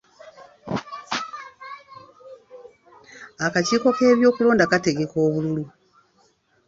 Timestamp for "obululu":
5.25-5.63